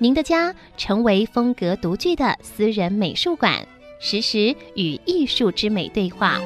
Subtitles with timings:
[0.00, 3.66] 您的家成为风格独具的私人美术馆，
[3.98, 6.38] 实时与艺术之美对话。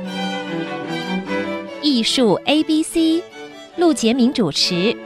[1.82, 3.22] 艺术 A B C，
[3.76, 4.96] 陆杰明主持。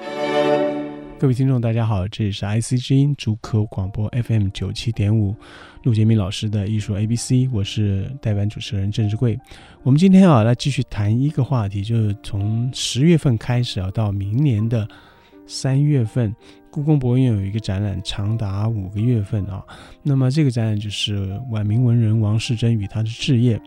[1.18, 5.34] 各位听众，大家好，这里是 IC 之音竹科广播 FM 九七点五，
[5.82, 9.36] 陆杰明老师的艺术 ABC，我是代班主持人郑志贵。
[9.82, 14.86] 我们今天啊来继续谈一个话题，就是从十月份开始啊，到明年的
[15.46, 16.34] 三月份，
[16.70, 19.64] 故宫博物院有一个展览，长达五个月份啊。
[20.02, 23.60] 那么这个展览就是晚明文人王世贞与他的志业。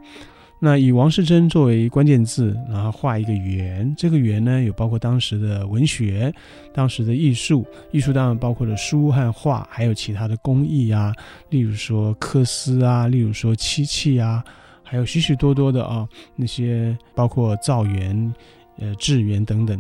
[0.62, 6.34] 那以王世贞作为关键字，然后画一个圆，这个圆呢有包括当时的文学、
[6.73, 11.14] 当时的艺术，艺术当然包括了书和画，还有其他的工艺啊，
[11.50, 14.44] 例如说緅丝啊，例如说漆器啊，
[14.84, 18.34] 还有许许多多的啊那些包括造园、
[18.80, 19.80] 呃制园等等。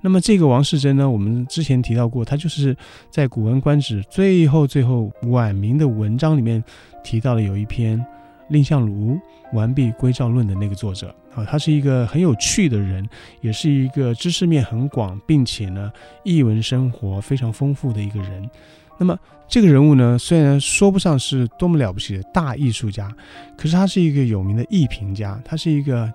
[0.00, 2.76] 那么这个王世贞呢，我们之前提到过，他就是
[3.10, 6.62] 在《古文观止》最后最后晚明的文章里面
[7.02, 8.04] 提到了有一篇。
[8.50, 9.20] 蔺相如
[9.52, 13.06] 完璧归赵论的那个作者啊，他是一个很有趣的人，
[13.42, 15.92] 也是一个知识面很广，并且呢，
[16.24, 18.48] 艺文生活非常丰富的一个人。
[18.96, 19.14] 那么
[19.46, 23.14] 这个人物呢，虽然说不上是多么了不起的大艺术家，
[23.54, 26.10] 可是他是一个有名的艺评家，他是一个。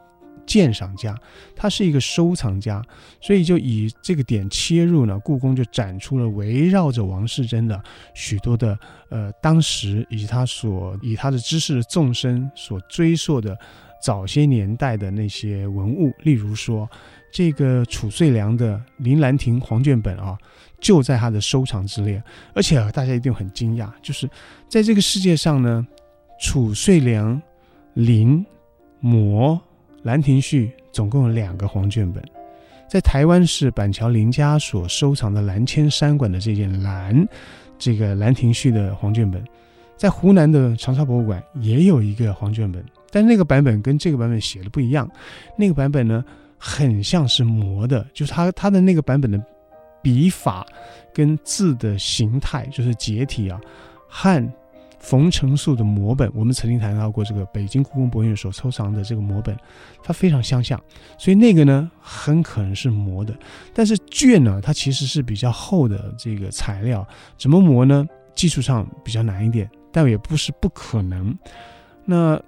[0.46, 1.18] 鉴赏家，
[1.56, 2.84] 他是一个收藏家，
[3.22, 7.82] 所以就以这个点切入呢，故宫就展出了围绕着王世贞的
[8.14, 8.78] 许多的
[9.10, 13.58] 呃当时以及他所以他的知识的纵深所追溯的
[14.02, 16.90] 早些年代的那些文物，例如说
[17.32, 20.38] 这个褚遂良的《临兰亭》黄卷本啊，
[20.80, 22.22] 就在他的收藏之列，
[22.54, 24.30] 而且，大家一定很惊讶，就是
[24.68, 25.88] 在这个世界上呢，
[26.40, 27.42] 褚遂良、
[27.94, 28.46] 临、
[29.02, 29.58] 摹。
[30.04, 32.24] 《兰亭序》总共有两个黄卷本，
[32.90, 37.26] 在台湾是板桥林家所收藏的蓝千山馆的这件兰，
[37.80, 39.44] 这个《兰亭序》的黄卷本，
[39.96, 45.10] 在湖南的长沙博物馆也有一个黄卷本，但那个版本跟这个版本写的不一样，
[45.58, 46.24] 那个版本呢
[46.58, 49.42] 很像是摹的，就是他他的那个版本的
[50.02, 50.66] 笔法
[51.14, 53.60] 跟字的形态，就是结体啊，
[54.08, 54.54] 和。
[55.04, 59.56] 冯承素的摹本，我们曾经谈到过这个北京故宫博物院所收藏的这个摹本，
[60.02, 60.82] 它非常相像，
[61.18, 63.38] 所以那个呢很可能是摹的。
[63.74, 67.06] 但是卷呢，它其实是比较厚的这个材料，
[67.38, 68.08] 怎么摹呢？
[68.34, 71.38] 技术上比较难一点，但也不是不可能。
[72.06, 72.42] 那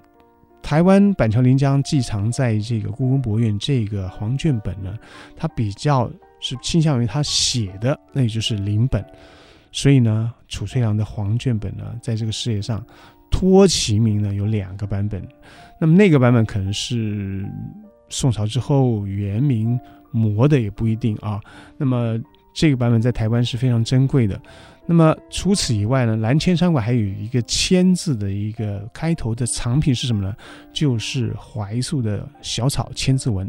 [0.64, 4.98] 台湾板桥临江寄藏在这个故宫博物院这个黄卷本呢，
[5.36, 9.06] 它比较是倾向于他写的，那也就是临本。
[9.76, 12.82] 所以呢，褚遂良的黄卷本呢，在这个世界上
[13.30, 15.22] 托其名呢有两个版本。
[15.78, 17.46] 那么那个版本可能是
[18.08, 19.78] 宋朝之后元明
[20.14, 21.42] 摹的，也不一定啊。
[21.76, 22.18] 那么
[22.54, 24.42] 这个版本在台湾是非常珍贵的。
[24.86, 30.34] 那么除此以外呢，蓝千山馆还有一个千字的一个开头的藏品是什么呢？
[30.72, 33.46] 就是怀素的小草千字文。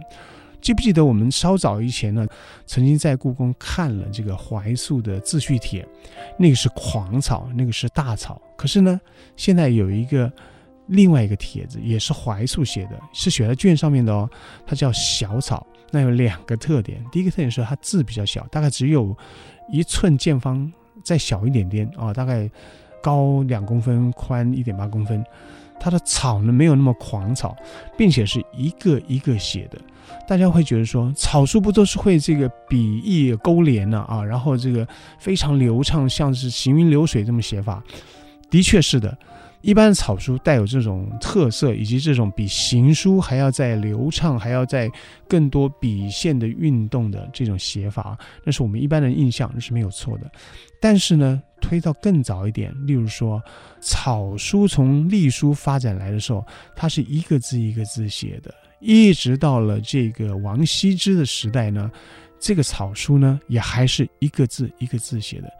[0.61, 2.27] 记不记得我们稍早以前呢，
[2.67, 5.87] 曾经在故宫看了这个怀素的自序帖，
[6.39, 8.41] 那个是狂草，那个是大草。
[8.57, 9.01] 可是呢，
[9.37, 10.33] 现在有一个
[10.87, 14.29] 另外一个帖子，也是怀素写的，是写在卷上面的哦，
[14.67, 15.67] 它叫小草。
[15.93, 19.17] 那有两个特点，第一个特点是它字比较小，大概只有
[19.71, 20.73] 一寸见方，
[21.05, 22.51] 再小一点点啊，大概
[23.01, 25.25] 高两公分，宽一点八公分。
[25.79, 27.57] 它的草呢，没有那么狂草，
[27.97, 29.79] 并且是一个一个写的。
[30.29, 34.87] 大家会觉得说，草书不都是会这个笔意勾连呢啊，然后这个
[35.19, 37.83] 非常流畅，像是行云流水这么写法。
[38.49, 39.17] 的确是的，
[39.61, 44.91] 一般的草书带有这种特色，以及这种比行书还要再流畅，还要再
[45.29, 50.31] 更多笔线的运动的这种写法，那是我们一般的印象，那是没有错的。
[50.81, 53.43] 但是呢，推到更早一点，例如说
[53.81, 56.45] 草书从隶书发展来的时候，
[56.75, 58.55] 它是一个字一个字写的。
[58.79, 61.91] 一直到了这个王羲之的时代呢，
[62.39, 65.51] 这个草书呢也还是一个字一个字写的。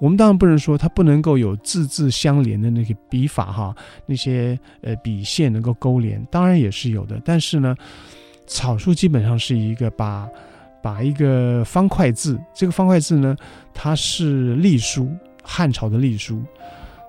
[0.00, 3.74] 我们当然不能说它不能够有字字相连的那个笔法哈，
[4.06, 7.22] 那些呃笔线能够勾连，当然也是有的。
[7.24, 7.76] 但是呢，
[8.46, 10.28] 草书基本上是一个把
[10.82, 13.36] 把一个方块字，这个方块字呢，
[13.72, 15.08] 它是隶书，
[15.44, 16.42] 汉朝的隶书，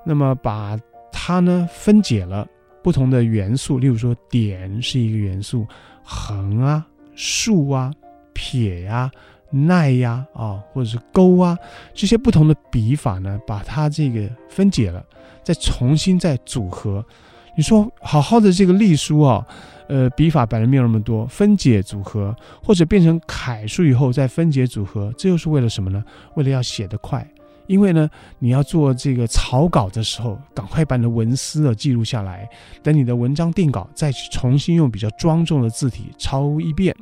[0.05, 0.77] 那么把
[1.11, 2.45] 它呢分解了
[2.83, 5.65] 不同的元素，例如说点是一个元素，
[6.03, 6.85] 横啊、
[7.15, 7.91] 竖啊、
[8.33, 9.09] 撇呀、
[9.49, 11.57] 捺呀啊，或者是勾啊
[11.93, 15.03] 这些不同的笔法呢，把它这个分解了，
[15.43, 17.03] 再重新再组合。
[17.57, 19.47] 你说好好的这个隶书啊。
[19.87, 26.03] 呃，笔法本来没有那么多，分解组合或者变成楷书以后再分解组合，这又是为了什么呢？
[26.33, 27.23] 为了要写得快，
[27.67, 28.09] 因为呢，
[28.39, 32.47] 你要做这个草稿的时候，赶快把你的文思啊记录下来，
[32.83, 36.95] 等你的文章定稿，再去重新用比较庄重的字体抄一遍，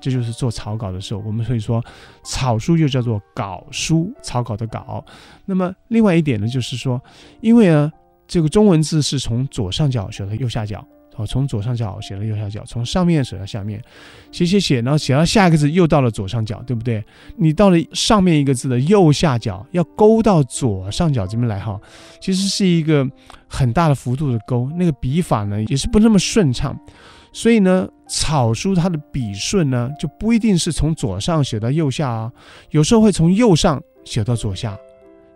[0.00, 1.84] 这就是做草稿的时候，我们所以说
[2.24, 5.04] 草书又叫做稿书，草稿的稿。
[5.44, 7.00] 那么另外一点呢，就是说，
[7.40, 7.92] 因为呢，
[8.28, 10.86] 这个中文字是从左上角写到右下角。
[11.16, 13.82] 哦，从左上角写到右下角，从上面写到下面，
[14.30, 17.02] 写写写，然后写到下一个字又到了左上角，对不对？
[17.36, 21.80] 你到了上面一个字的右下角，要勾到左上角这边来哈，
[22.20, 23.08] 其实是一个
[23.48, 26.78] 很大的幅度的勾，那个笔法呢也是不那么顺畅，
[27.32, 32.30] 所以呢，草书它的笔顺呢就不一定是从左上写到右下啊，
[32.70, 34.76] 有时候会从右上写到左下，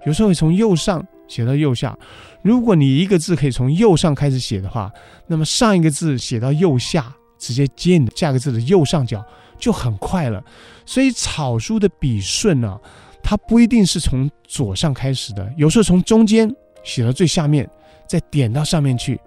[0.04, 1.02] 有时候会从右上。
[1.30, 1.96] 写到右下，
[2.42, 4.90] 如果你一个字可以从右上开始写的话，
[5.28, 9.24] 那么上一个字写到右下，直接接你的下个字的右上角
[9.56, 10.42] 就很快了。
[10.84, 12.76] 所以草书的笔顺呢、
[13.22, 17.70] 它不一定是从左上开始的，有时候从中间写到最下面，
[18.08, 19.20] 再点到上面去，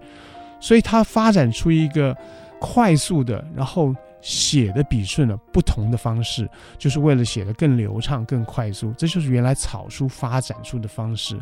[0.60, 2.14] 所以它发展出一个
[2.60, 3.94] 快速的，然后。
[4.24, 6.48] 写的笔顺呢，不同的方式，
[6.78, 8.90] 就是为了写得更流畅、更快速。
[8.96, 11.38] 这就是原来草书发展出的方式。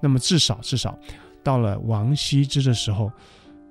[0.00, 0.98] 那么至少至少，
[1.44, 3.08] 到了王羲之的时候，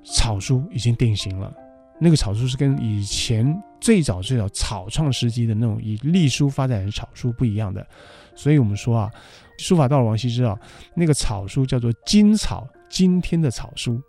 [0.05, 1.53] 草书已经定型了。
[1.99, 7.85] 那个草书是跟以前最早最早草创时期的那种以隶书发展成草书不一样的。
[8.33, 9.11] 所以我们说啊，
[9.57, 10.57] 书法到了王羲之啊，
[10.95, 14.01] 那个草书叫做今草，今天的草书。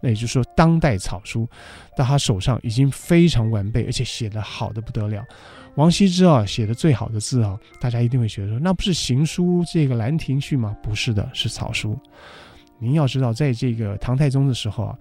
[0.00, 1.48] 那也就是说，当代草书
[1.96, 5.24] 到他手上已经非常完备，而且写得好的不得了。
[5.74, 10.76] 王羲之啊，写的最好的字啊，大家一定会觉得说，那不是行书这个《兰亭序》吗？
[10.82, 11.98] 不是的，是草书。
[12.80, 14.98] 您要知道，在这个唐太宗的时候啊，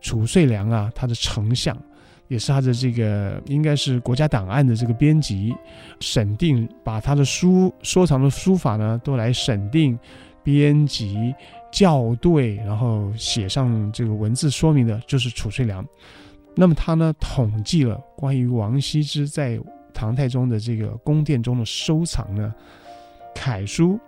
[0.00, 1.76] 褚遂良啊，他的丞相，
[2.28, 5.54] 也是他的这个应该是国家档案的这个编辑，
[6.00, 9.98] 审定把他的书收藏的书法呢，都来审定、
[10.42, 11.34] 编辑。
[11.70, 15.86] 校对，然后写上这个文字说明的，就是褚遂良。
[16.54, 19.60] 那么他呢，统计了关于王羲之在
[19.94, 22.52] 唐太宗的这个宫殿中的收藏呢，
[23.34, 23.98] 楷书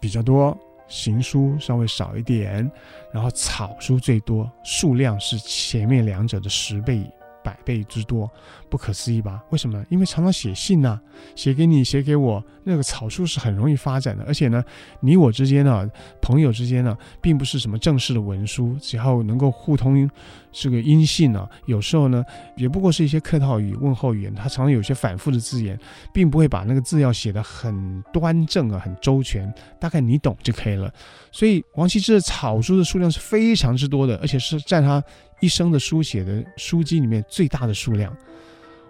[0.00, 0.56] 比较多，
[0.86, 2.70] 行书稍微少一点，
[3.12, 7.02] 然后草书最多，数量是前面两者的十倍。
[7.44, 8.28] 百倍之多，
[8.68, 9.44] 不可思议吧？
[9.50, 9.84] 为什么呢？
[9.90, 10.98] 因为常常写信呐、
[11.36, 14.24] 写给你，写给我，那个草书是很容易发展的。
[14.24, 14.64] 而且呢，
[15.00, 15.88] 你我之间呢，
[16.22, 20.10] 朋友之间呢，并不是什么正式的文书，只要能够互通
[20.54, 22.24] 这个音信呢、有时候呢，
[22.56, 25.78] 也不过是一些客套语、问候语言，它常常有些反复的字眼，
[26.12, 29.52] 并不会把那个字要写得很端正啊，很周全。
[29.80, 30.90] 大概你懂就可以了。
[31.32, 35.02] 所以王羲之的草书的数量是非常之多的，而且是占他。
[35.40, 38.16] 一生的书写的书籍里面最大的数量，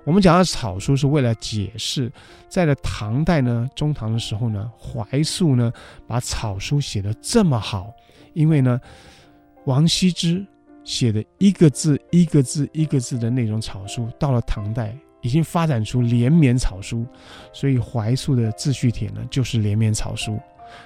[0.05, 2.13] 我们讲到草书是为了解释，
[2.49, 5.73] 在了唐代呢，中唐的时候呢，怀素呢
[6.07, 7.93] 把草书写得这么好，
[8.35, 8.81] 因为呢，
[9.65, 10.47] 王羲之
[10.85, 17.07] 写的一个字一个字一个字的那种草书，到了唐代已经发展出连绵草书，
[17.53, 20.39] 所以怀素的自叙帖呢就是连绵草书。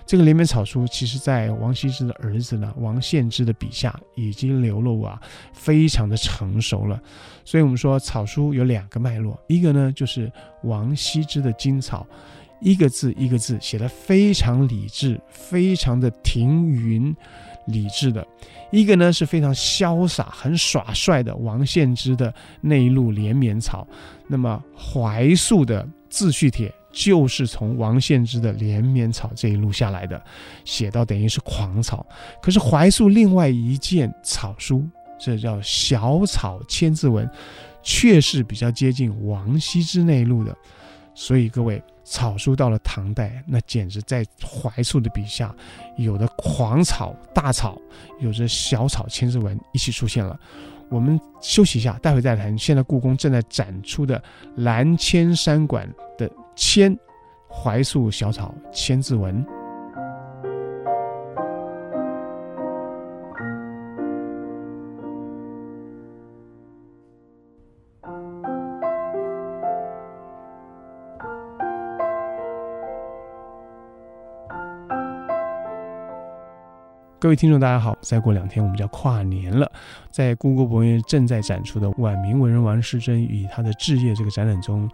[0.04, 5.18] 这个连绵草书，其实在王羲之的儿子呢王献之的笔下已经流露啊，
[5.52, 7.00] 非常的成熟了。
[7.44, 10.30] 所以我们说草书有两个脉络，一个呢就是
[10.62, 12.06] 王羲之的精草，
[12.60, 17.14] 一个字一个字写得非常理智，非常的停云
[17.66, 18.22] 理智的；
[18.70, 23.86] 一个呢是非常潇洒、很耍帅的王献之的那一路连绵草。
[24.26, 26.72] 那么怀素的自序帖。
[26.90, 30.20] 就是从王献之的连绵草这一路下来的，
[30.64, 32.04] 写到等于是狂草。
[32.42, 34.82] 可是怀素另外一件草书，
[35.20, 37.28] 这叫小草千字文，
[37.82, 40.56] 却是比较接近王羲之那一路的。
[41.14, 45.54] 所以各位，草书到了唐代，那简直在怀素的笔下，
[45.98, 47.78] 有的狂草、大草，
[48.18, 50.38] 有着小草千字文一起出现了。
[50.90, 52.56] 我们休息一下，待会再谈。
[52.56, 54.22] 现在故宫正在展出的
[54.56, 55.86] 兰千山馆
[56.16, 56.98] 的千
[57.46, 59.44] 怀素小草千字文。
[77.20, 77.98] 各位听众，大家好！
[78.00, 79.68] 再过两天我们就要跨年了，
[80.08, 84.88] 在故宫博物院正在展出的晚明文人王世贞与他的置业这个展览中，《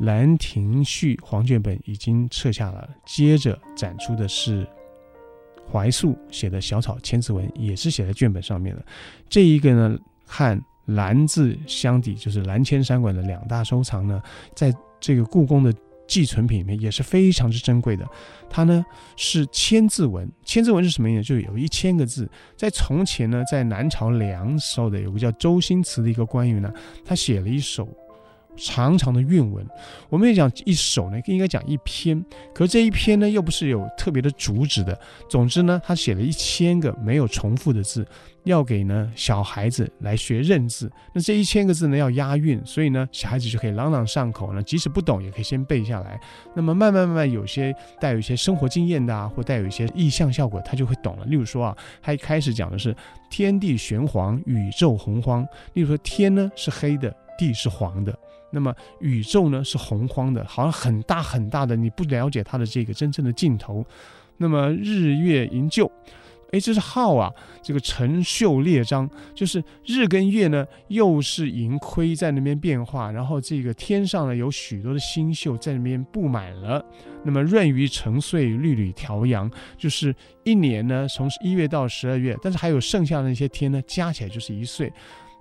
[0.00, 4.68] 兰亭序》黄卷本已经撤下了，接着展出的是
[5.72, 8.84] 怀素写的小草千字文，也是写在卷本上面的。
[9.26, 14.22] 这一个呢，和兰字相抵，就是兰千山馆的两大收藏呢，
[14.54, 15.72] 在这个故宫的。
[16.08, 18.04] 寄存品里面也是非常之珍贵的，
[18.50, 18.84] 它呢
[19.14, 20.28] 是千字文。
[20.44, 21.22] 千字文是什么意思？
[21.22, 22.28] 就有一千个字。
[22.56, 26.72] 在从前呢，在南朝梁时候的有个叫周星驰的一个官员呢，
[27.04, 27.86] 他写了一首
[28.58, 29.66] 长长的韵文。
[30.08, 32.22] 我们也讲一首呢，应该讲一篇。
[32.54, 34.98] 可是这一篇呢，又不是有特别的主旨的。
[35.30, 38.06] 总之呢，他写了一千个没有重复的字。
[38.44, 46.18] 要给呢小孩子来学认字，那这一千个字呢要押韵，所以呢小孩子就可以朗朗上口呢，即使不懂也可以先背下来。
[46.54, 51.26] 那么慢慢慢慢，有些带有一些生活经验的啊，或带有一些意象效果，他就会懂了。
[51.26, 52.96] 例如说啊，他一开始讲的是
[53.28, 55.46] 天地玄黄，宇宙洪荒。
[55.74, 58.18] 例如说天呢是黑的，地是黄的，
[58.50, 63.84] 那么宇宙呢是洪荒的，好像很大很大的，你不了解它的这个真正的尽头。
[64.36, 65.90] 那么日月盈旧。
[66.50, 67.30] 哎，这是号啊！
[67.62, 76.82] 这个辰宿列张，就是日跟月呢，又是盈亏在那边变化，然后这个天上呢，有许多的星宿在那边布满了。
[77.22, 84.90] 那么闰余成岁，律吕调阳，就是一年呢，从一月到十二月，但是还有剩下的那些天呢，加起来就是一岁。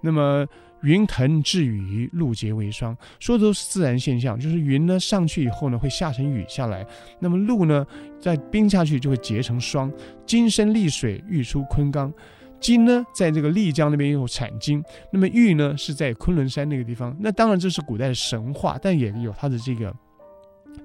[0.02, 0.46] 那么。
[0.82, 6.86] 云腾致雨，露结为霜，说的都是自然现象，就是云呢上去以后呢会下成雨下来，
[7.20, 7.86] 那么露呢
[8.20, 9.92] 在冰下去就会结成霜。
[10.26, 12.14] 金生丽水，玉出昆冈。
[12.60, 17.16] 金呢在这个丽江那边有产金，那么玉呢是在昆仑山那个地方。
[17.20, 19.94] 那当然这是古代的神话，但也有它的这个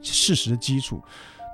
[0.00, 1.02] 事实的基础。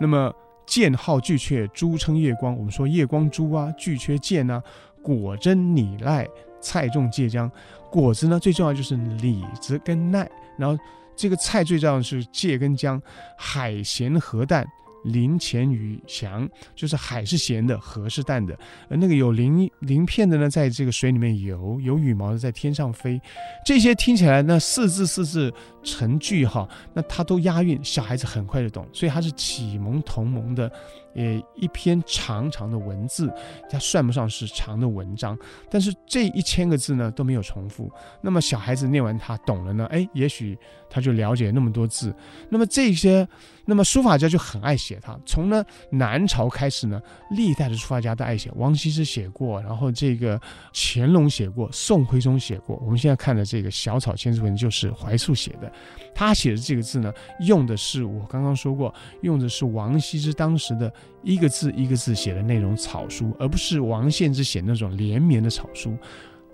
[0.00, 0.32] 那么
[0.66, 2.56] 剑号巨阙，珠称夜光。
[2.56, 4.62] 我们说夜光珠啊，巨阙剑啊，
[5.02, 6.26] 果真拟赖。
[6.60, 7.48] 菜种芥浆，
[7.90, 10.82] 果子呢最重要就是李子跟奈，然后
[11.16, 13.00] 这个菜最重要的是芥跟姜，
[13.36, 14.66] 海咸河淡。
[15.04, 18.58] 鳞潜羽翔，就是海是咸的，河是淡的。
[18.88, 23.20] 而那个有鳞鳞片的呢，在这个水里面游；有羽毛的在天上飞。
[23.64, 25.52] 这些听起来那四字四字
[25.82, 28.86] 成句哈，那它都押韵，小孩子很快就懂。
[28.92, 30.70] 所以它是启蒙同盟的，
[31.14, 33.32] 呃，一篇长长的文字，
[33.70, 35.38] 它算不上是长的文章，
[35.70, 37.90] 但是这一千个字呢都没有重复。
[38.20, 40.58] 那么小孩子念完它懂了呢，哎，也许
[40.90, 42.14] 他就了解那么多字。
[42.48, 43.26] 那么这些。
[43.70, 46.98] 那么书法家就很爱写它，从呢南朝开始呢，
[47.32, 48.50] 历代的书法家都爱写。
[48.56, 50.40] 王羲之写过，然后这个
[50.72, 52.80] 乾隆写过，宋徽宗写过。
[52.82, 55.70] 我们现在看的这个小草千字文就是怀素写的，
[56.14, 60.90] 他写的这个字呢，用的是我刚刚说过，用的是王羲之当时的
[61.22, 65.94] 一个字一个字写的那种草书，而不是王献之写那种连绵的草书。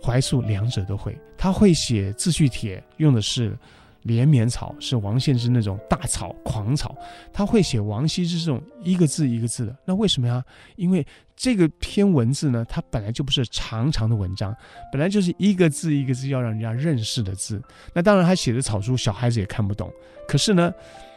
[0.02, 3.56] 怀素两者都会，他会写字序帖，用的是。
[4.04, 6.96] 连绵草是王献之那种大草狂草，
[7.32, 10.42] 他会写王羲之这种一个字一个字的，那为什么呀？
[10.76, 14.54] 因为这个篇文字呢，它本来就不是长长的文章，
[14.92, 17.60] 本来就是一个字一个字要让人家认识的字。
[17.92, 19.92] 那当然他写的草书，小孩子也看不懂。
[20.28, 20.72] 可是呢，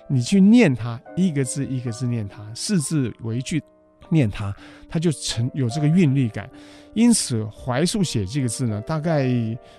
[0.10, 3.62] 你去念它，一个字一个字念它，四字为句。
[4.10, 4.56] 念它，
[4.90, 6.50] 它就成有这个韵律感，
[6.94, 9.28] 因此怀素写这个字呢，大概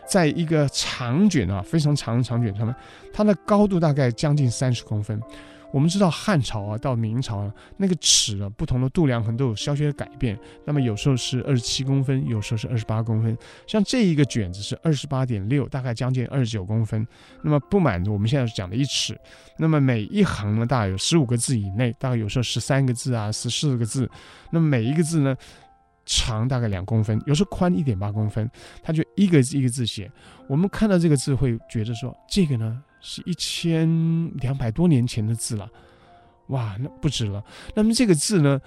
[0.06, 2.74] 在一个长卷啊，非常长的长卷上面，
[3.12, 5.20] 它的高度大概将近三十公分。
[5.70, 10.38] 我们知道汉朝啊，到明朝啊，那个尺啊，不同的度量衡都有稍许的改变。
[10.64, 13.36] 那么有时候是二十七公分，有时候是二十八公分。
[13.66, 17.06] 像这一个卷子是二十八点六，大概将近二十九公分。
[17.42, 19.18] 那么不满足我们现在讲的一尺。
[19.58, 24.10] 那么每一行呢，大概有十五个字以内，大概有时候十三个字啊，十四个字。
[24.50, 25.36] 那么每一个字呢，
[26.06, 28.50] 长大概两公分，有时候宽一点八公分。
[28.82, 30.10] 它就一个一个字写。
[30.48, 32.82] 我们看到这个字会觉得说，这个呢。
[33.00, 33.88] 是一千
[34.38, 35.70] 两百多年前的字了，
[36.48, 37.44] 哇，那不止了。
[37.74, 38.60] 那么这个字呢，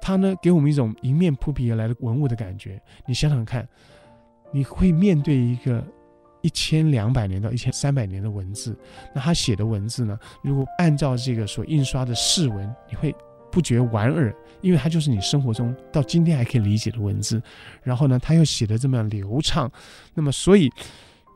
[0.00, 2.82] 它呢给我们一种迎面扑鼻而来的文物的感觉。
[3.06, 3.66] 你想想看，
[4.52, 5.84] 你会面对一个
[6.42, 8.76] 一千两百年到一千三百年的文字，
[9.14, 13.14] 那他写的文字呢，如果按照这个所印刷的释文，你会
[13.52, 17.40] 不觉莞尔，因为它就是你生活中到今天还可以理解的文字。
[17.82, 19.70] 然后呢，他又写的这么流畅，
[20.14, 20.72] 那么所以。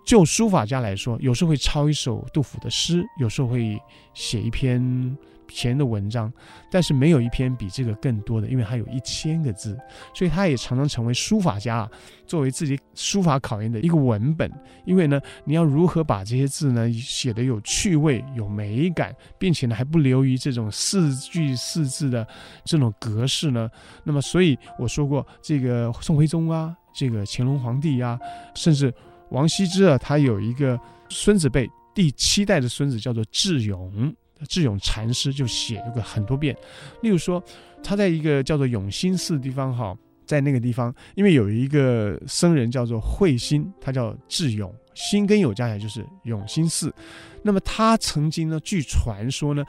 [0.04, 3.78] 就书法家来说，有时候会抄一首杜甫的诗，有时候会
[4.14, 5.16] 写一篇
[5.48, 6.32] 前的文章，
[6.70, 9.78] 但是没有一篇比这个更多的，因为它有一千个字，
[10.14, 11.88] 所以他也常常成为书法家
[12.26, 14.50] 作为自己书法考验的一个文本。
[14.84, 22.26] 因为呢，你要如何把这些字呢写得有趣味、有美感，并且呢还不流于这种四句四字的
[22.64, 23.68] 这种格式呢？
[24.04, 28.18] 那么，所以我说过，这个宋徽宗啊，这个乾隆皇帝啊，
[28.54, 28.92] 甚至
[29.30, 34.14] 王羲之啊，他有一个孙子辈，第七代的孙子叫做智永。
[34.48, 36.56] 智永禅师就写了个很多遍，
[37.02, 37.42] 例如说
[37.82, 39.94] 他在一个叫做永兴寺的地方哈，
[40.24, 46.90] 在那个地方，因为有一个僧人叫做慧心，他叫智永，心跟有加起来就是永兴寺。
[47.42, 49.62] 那么他曾经呢，据传说呢，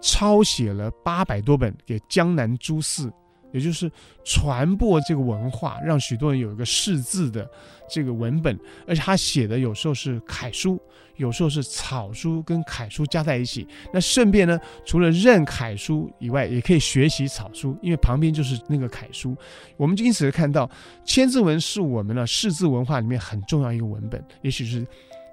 [0.00, 3.12] 抄写了八百多本给江南诸寺。
[3.52, 3.90] 也就是
[4.24, 7.48] 传播这个文化，让许多人有一个识字的
[7.88, 10.80] 这个文本，而且他写的有时候是楷书，
[11.16, 13.66] 有时候是草书跟楷书加在一起。
[13.92, 19.36] 那顺便呢，除了认楷书以外，也可以学习草书，因为旁边就是那个楷书。
[19.76, 20.70] 我们就因此看到
[21.04, 24.86] 千字文是我们的识字文化里面很重要一个文本，也许是。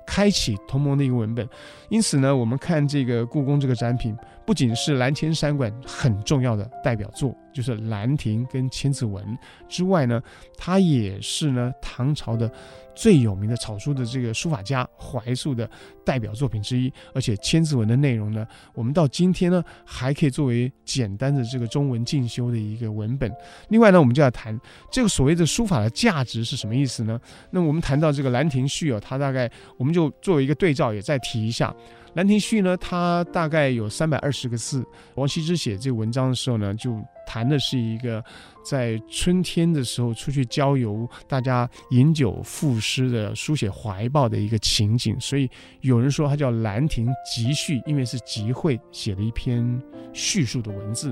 [0.06, 1.48] 开启同盟的一个文本，
[1.88, 4.14] 因此呢，我们看这个故宫这个展品，
[4.46, 9.26] 不仅是兰田山馆很重要的代表作，就是兰亭跟千字文
[9.68, 10.22] 之外呢，
[10.58, 12.52] 它也是呢唐朝的。
[12.96, 15.68] 最有名的草书的这个书法家怀素的
[16.06, 18.46] 代表作品之一，而且千字文的内容呢，
[18.76, 23.32] 我们到今天呢还可以作为简单的这个中文进修的一个文本。
[23.70, 24.56] 另外呢，我们就要谈
[24.92, 27.20] 这个所谓的书法的价值是什么意思呢？
[27.50, 31.72] 那我们谈到这个《兰亭序》啊，它大概我们就作为一个对照，也再提一下。
[32.16, 34.86] 《兰亭序》呢，它大概有三百二十个字。
[35.16, 38.24] 王羲之写这个文章的时候呢，就谈的是一个
[38.64, 45.20] 在春天的时候出去郊游，大家饮酒赋诗的书写怀抱的一个情景。
[45.20, 45.50] 所以
[45.82, 49.82] 有人说它叫《兰亭集序》，因为是集会写的一篇
[50.14, 51.12] 叙述的文字；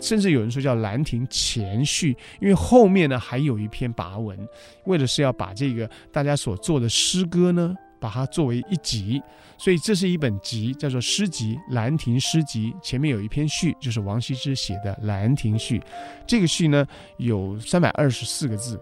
[0.00, 4.38] 甚至有人说叫《兰亭前序》，因为后面呢还有一篇跋文，
[4.84, 7.74] 为的是要把这个大家所做的诗歌呢。
[8.02, 9.22] 把它作为一集，
[9.56, 12.72] 所以这是一本集，叫做诗集《兰亭诗集》。
[12.82, 15.78] 前面有一篇序，就是王羲之写的《兰亭序》。
[16.26, 16.84] 这个序呢
[17.18, 18.80] 有三百二十四个字，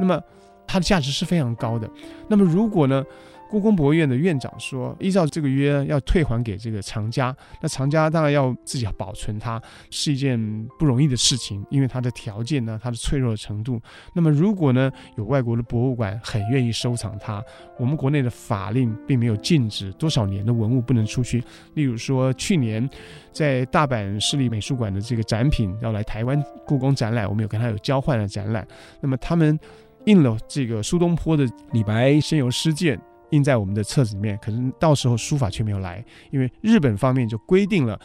[0.00, 0.20] 那么
[0.66, 1.88] 它的价值是非常高的。
[2.28, 3.04] 那么如果呢？
[3.48, 13.80] 故宫博物院的院长说：“依照这个约要退还给这个藏家，那藏家当然要自己保存它，是一件不容易的事情，因为它的条件呢，它的脆弱程度。
[14.14, 17.42] 那么如果呢，有外国的博物馆很愿意收藏它，
[17.78, 21.42] 我们国内的法令并没有禁止多少年的文物不能出去。
[21.74, 22.88] 例如说，去年
[23.32, 28.66] 在大阪市立美术馆的这个展品要来台湾故宫展览，我们有跟他有交换的展览。
[29.00, 29.58] 那么他们
[30.06, 37.98] 印了这个苏东坡的李白仙游诗卷。”印在我们的册子里面，可是到时候书法却没有来，因为日本方面就规定了，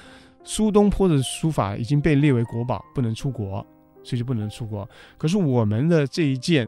[0.44, 3.66] 苏东坡的书法已经被列为国宝，不能出国，
[4.02, 4.88] 所以就不能出国。
[5.20, 6.68] 可是我们的这一件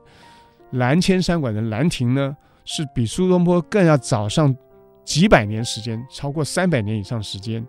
[0.71, 4.55] 蓝千山馆的兰亭呢，是比苏东坡更要早上
[5.03, 7.65] 几百年时间，超过三百年以上时间，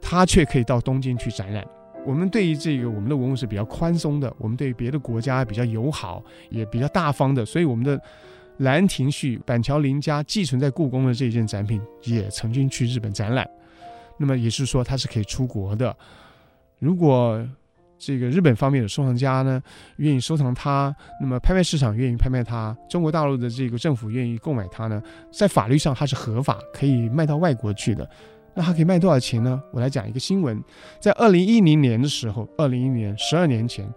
[0.00, 1.64] 他却可以到东京去展览。
[2.04, 7.96] 我们对于这个我们的文物是比较宽松的，我们对于别的国家比较友好，也比较大方的，所以我们的。
[8.58, 13.48] 《兰亭序》板桥林家寄存在故宫的这件展品，也曾经去日本展览。
[14.18, 15.96] 那么也是说它是可以出国的。
[16.78, 17.44] 如果
[17.98, 19.60] 这个日本方面的收藏家呢，
[19.96, 28.08] 愿意收藏它，那么拍卖市场愿意拍卖它，中国大陆的这个政府愿意购买它呢，在法律上它是合法，可以卖到外国去的。
[28.54, 29.60] 那它可以卖多少钱呢？
[29.72, 30.62] 我来讲一个新闻，
[31.00, 33.88] 在二零一零年的时候，二零一零年十二年前，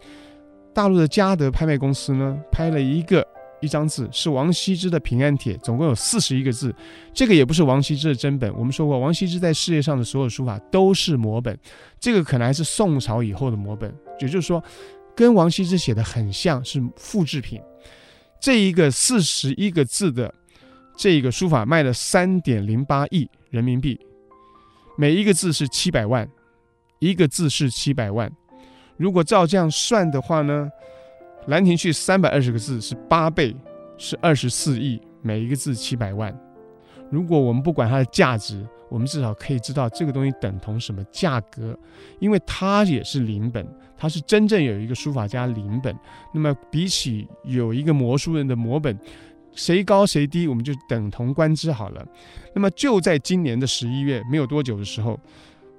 [0.73, 3.25] 大陆的嘉德拍卖公司呢，拍了一个。
[3.65, 6.73] 一张字是王羲之的《平安帖》，总共有四十一个字。
[7.13, 8.49] 这个也不是王羲之的真本。
[8.55, 11.57] 我们说过，王羲之在世界上的所有书法都是摹本，
[11.99, 14.63] 这个可能还是宋朝以后的摹本，也就是说，
[15.15, 17.59] 跟王羲之写的很像，是复制品。
[18.39, 20.33] 这一个四十一个字的
[20.95, 23.99] 这个书法卖了三点零八亿人民币，
[24.97, 26.29] 每一个字是七百万，
[26.99, 28.31] 一个字是七百万。
[28.97, 30.69] 如果照这样算的话呢？
[31.47, 33.55] 《兰亭序》三百二十个字是八倍，
[33.97, 36.35] 是二十四亿，每一个字七百万。
[37.11, 41.77] 如果我们不管它的价值，我们至少可以知道这个东西等同什么价格，
[42.19, 45.95] 因为它也是临本，它是真正有一个书法家临本。
[46.33, 48.97] 那么比起有一个摹书人的摹本，
[49.53, 52.03] 谁高谁低，我们就等同观之好了。
[52.55, 55.19] 那么就在今年的十一月，没有多久的时候，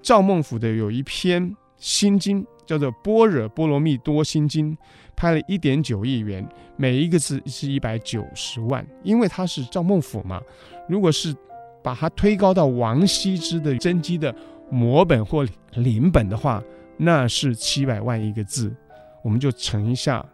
[0.01, 4.73] 赵孟頫的有一篇心经，叫做《般若波罗蜜多心经》。
[5.17, 10.41] 拍了一点九亿元，每一个字是一百九十万，因为他是赵孟頫嘛。
[10.89, 11.35] 如果是
[11.83, 14.35] 把它推高到王羲之的真迹的
[14.71, 16.63] 摹本或临本的话，
[16.97, 18.75] 那是七百万一个字，
[19.23, 20.25] 我们就乘一下。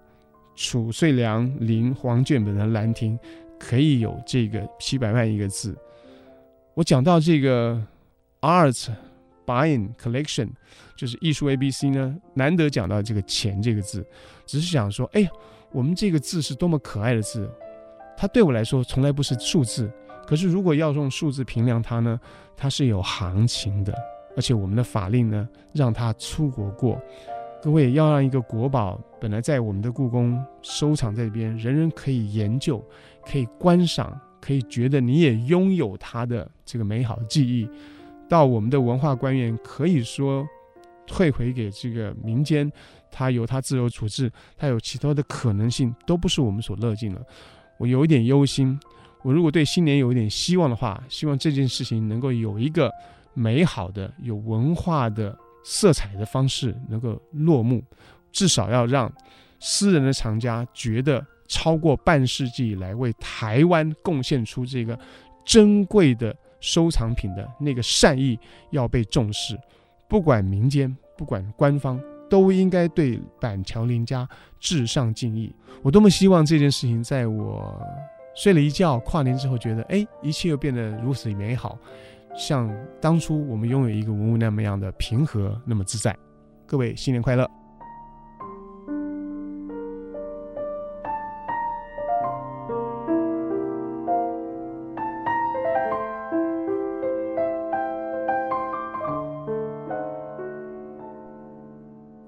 [0.55, 3.19] 褚遂良临黄卷本的兰亭，
[3.59, 5.75] 可以有这个七百万一个字。
[6.75, 7.83] 我讲到这个
[8.43, 8.91] art
[9.47, 10.49] buying collection，
[10.97, 14.07] 就是艺术 A B C 呢，难得讲到这个钱这个字，
[14.47, 15.31] 只是想说，哎呀，
[15.71, 17.51] 我们这个字是多么可爱的字，
[18.17, 19.93] 它对我来说从来不是数字，
[20.27, 22.21] 可是如果要用数字评量它呢，
[22.57, 23.95] 它是有行情的，
[24.37, 27.01] 而且我们的法令呢，让它出国过。
[27.63, 32.85] 各位要让一个国宝本来在我们的故宫收藏在这边，人人可以研究，
[33.25, 37.69] 可以观赏，可以觉得你也拥有它的这个美好记忆，
[38.33, 40.49] 到我们的文化官员可以说
[41.07, 42.73] 退回给这个民间，
[43.11, 47.23] 它由他自由处置，它有其他的可能性，都不是我们所乐见的。
[47.77, 48.81] 我有一点忧心，
[49.23, 52.91] 我如果对新年有一点希望的话，希望这件事情能够有一个
[53.35, 55.37] 美好的、有文化的。
[55.65, 57.81] 色彩的方式能够落幕，
[58.33, 59.09] 至少要让
[59.61, 64.99] 私人的藏家觉得，超过半世纪以来为台湾贡献出这个
[65.45, 68.39] 珍贵的收藏品的那个善意
[68.71, 69.59] 要被重视。
[70.09, 74.27] 不管民间，不管官方，都应该对板桥林家
[74.59, 75.55] 至上敬意。
[75.83, 77.79] 我多么希望这件事情在我
[78.35, 81.79] 睡了一觉跨年之后，觉得哎，一切又变得如此美好。
[82.35, 86.17] 像当初我们拥有一个文物那么样的平和，那么自在。
[86.67, 87.51] 各位新年快乐！